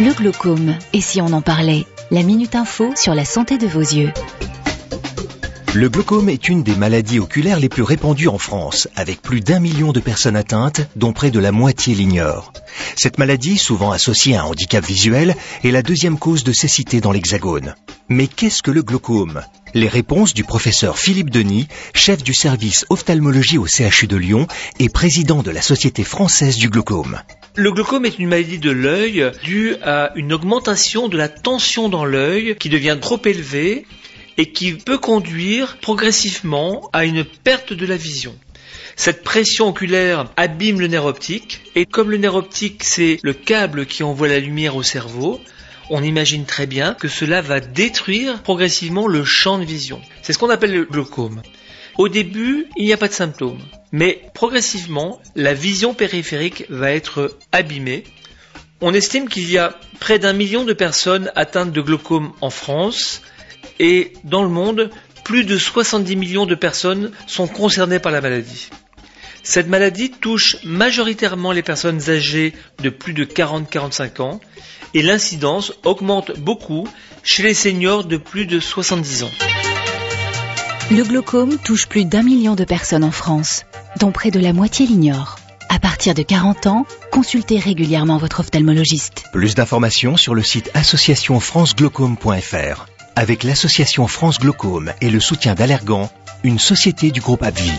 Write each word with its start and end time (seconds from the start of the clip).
Le 0.00 0.14
glaucome, 0.14 0.76
et 0.92 1.00
si 1.00 1.20
on 1.20 1.32
en 1.32 1.42
parlait? 1.42 1.84
La 2.12 2.22
Minute 2.22 2.54
Info 2.54 2.92
sur 2.94 3.16
la 3.16 3.24
santé 3.24 3.58
de 3.58 3.66
vos 3.66 3.80
yeux. 3.80 4.12
Le 5.74 5.88
glaucome 5.88 6.28
est 6.28 6.48
une 6.48 6.62
des 6.62 6.76
maladies 6.76 7.18
oculaires 7.18 7.58
les 7.58 7.68
plus 7.68 7.82
répandues 7.82 8.28
en 8.28 8.38
France, 8.38 8.86
avec 8.94 9.20
plus 9.20 9.40
d'un 9.40 9.58
million 9.58 9.90
de 9.90 9.98
personnes 9.98 10.36
atteintes, 10.36 10.82
dont 10.94 11.12
près 11.12 11.32
de 11.32 11.40
la 11.40 11.50
moitié 11.50 11.96
l'ignorent. 11.96 12.52
Cette 12.94 13.18
maladie, 13.18 13.58
souvent 13.58 13.90
associée 13.90 14.36
à 14.36 14.42
un 14.42 14.44
handicap 14.44 14.84
visuel, 14.84 15.34
est 15.64 15.72
la 15.72 15.82
deuxième 15.82 16.18
cause 16.18 16.44
de 16.44 16.52
cécité 16.52 17.00
dans 17.00 17.10
l'Hexagone. 17.10 17.74
Mais 18.08 18.28
qu'est-ce 18.28 18.62
que 18.62 18.70
le 18.70 18.84
glaucome? 18.84 19.42
Les 19.74 19.88
réponses 19.88 20.32
du 20.32 20.44
professeur 20.44 20.96
Philippe 20.96 21.30
Denis, 21.30 21.66
chef 21.92 22.22
du 22.22 22.34
service 22.34 22.86
ophtalmologie 22.88 23.58
au 23.58 23.66
CHU 23.66 24.06
de 24.06 24.16
Lyon 24.16 24.46
et 24.78 24.88
président 24.88 25.42
de 25.42 25.50
la 25.50 25.60
Société 25.60 26.04
française 26.04 26.56
du 26.56 26.70
glaucome. 26.70 27.18
Le 27.56 27.72
glaucome 27.72 28.06
est 28.06 28.18
une 28.18 28.28
maladie 28.28 28.58
de 28.58 28.70
l'œil 28.70 29.30
due 29.42 29.74
à 29.82 30.12
une 30.14 30.32
augmentation 30.32 31.08
de 31.08 31.16
la 31.16 31.28
tension 31.28 31.88
dans 31.88 32.04
l'œil 32.04 32.56
qui 32.56 32.68
devient 32.68 32.98
trop 33.00 33.20
élevée 33.24 33.86
et 34.36 34.52
qui 34.52 34.74
peut 34.74 34.98
conduire 34.98 35.78
progressivement 35.78 36.88
à 36.92 37.04
une 37.04 37.24
perte 37.24 37.72
de 37.72 37.86
la 37.86 37.96
vision. 37.96 38.36
Cette 38.96 39.22
pression 39.22 39.68
oculaire 39.68 40.26
abîme 40.36 40.80
le 40.80 40.86
nerf 40.86 41.04
optique 41.04 41.60
et 41.74 41.86
comme 41.86 42.10
le 42.10 42.16
nerf 42.18 42.34
optique 42.34 42.84
c'est 42.84 43.18
le 43.22 43.32
câble 43.32 43.86
qui 43.86 44.02
envoie 44.02 44.28
la 44.28 44.40
lumière 44.40 44.76
au 44.76 44.82
cerveau, 44.82 45.40
on 45.90 46.02
imagine 46.02 46.44
très 46.44 46.66
bien 46.66 46.94
que 46.94 47.08
cela 47.08 47.40
va 47.40 47.60
détruire 47.60 48.42
progressivement 48.42 49.06
le 49.06 49.24
champ 49.24 49.58
de 49.58 49.64
vision. 49.64 50.00
C'est 50.22 50.32
ce 50.32 50.38
qu'on 50.38 50.50
appelle 50.50 50.72
le 50.72 50.84
glaucome. 50.84 51.42
Au 51.98 52.08
début, 52.08 52.68
il 52.76 52.84
n'y 52.84 52.92
a 52.92 52.96
pas 52.96 53.08
de 53.08 53.12
symptômes, 53.12 53.58
mais 53.90 54.22
progressivement, 54.32 55.20
la 55.34 55.52
vision 55.52 55.94
périphérique 55.94 56.64
va 56.68 56.92
être 56.92 57.36
abîmée. 57.50 58.04
On 58.80 58.94
estime 58.94 59.28
qu'il 59.28 59.50
y 59.50 59.58
a 59.58 59.76
près 59.98 60.20
d'un 60.20 60.32
million 60.32 60.64
de 60.64 60.72
personnes 60.72 61.32
atteintes 61.34 61.72
de 61.72 61.80
glaucome 61.80 62.32
en 62.40 62.50
France 62.50 63.22
et 63.80 64.12
dans 64.22 64.44
le 64.44 64.48
monde, 64.48 64.90
plus 65.24 65.42
de 65.42 65.58
70 65.58 66.14
millions 66.14 66.46
de 66.46 66.54
personnes 66.54 67.10
sont 67.26 67.48
concernées 67.48 67.98
par 67.98 68.12
la 68.12 68.20
maladie. 68.20 68.70
Cette 69.42 69.66
maladie 69.66 70.12
touche 70.12 70.56
majoritairement 70.62 71.50
les 71.50 71.64
personnes 71.64 72.10
âgées 72.10 72.52
de 72.80 72.90
plus 72.90 73.12
de 73.12 73.24
40-45 73.24 74.22
ans 74.22 74.40
et 74.94 75.02
l'incidence 75.02 75.72
augmente 75.84 76.38
beaucoup 76.38 76.86
chez 77.24 77.42
les 77.42 77.54
seniors 77.54 78.04
de 78.04 78.18
plus 78.18 78.46
de 78.46 78.60
70 78.60 79.24
ans. 79.24 79.47
Le 80.90 81.04
glaucome 81.04 81.58
touche 81.58 81.86
plus 81.86 82.06
d'un 82.06 82.22
million 82.22 82.54
de 82.54 82.64
personnes 82.64 83.04
en 83.04 83.10
France, 83.10 83.66
dont 84.00 84.10
près 84.10 84.30
de 84.30 84.40
la 84.40 84.54
moitié 84.54 84.86
l'ignorent. 84.86 85.38
À 85.68 85.78
partir 85.78 86.14
de 86.14 86.22
40 86.22 86.66
ans, 86.66 86.86
consultez 87.12 87.58
régulièrement 87.58 88.16
votre 88.16 88.40
ophtalmologiste. 88.40 89.24
Plus 89.32 89.54
d'informations 89.54 90.16
sur 90.16 90.34
le 90.34 90.42
site 90.42 90.70
associationfranceglaucome.fr 90.72 92.86
avec 93.16 93.42
l'association 93.42 94.06
France 94.06 94.38
Glaucome 94.38 94.92
et 95.02 95.10
le 95.10 95.20
soutien 95.20 95.54
d'Allergan, 95.54 96.08
une 96.44 96.58
société 96.58 97.10
du 97.10 97.20
groupe 97.20 97.42
Abvi. 97.42 97.70